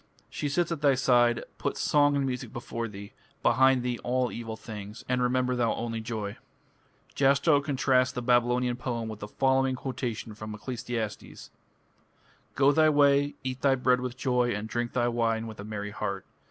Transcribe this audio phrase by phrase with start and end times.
[0.31, 1.43] She sits at thy side.
[1.59, 3.13] Put song and music before thee,
[3.43, 6.37] Behind thee all evil things, And remember thou (only) joy.
[7.13, 11.51] Jastrow contrasts the Babylonian poem with the following quotation from Ecclesiastes:
[12.55, 15.91] Go thy way, eat thy bread with joy, and drink thy wine with a merry
[15.91, 16.25] heart....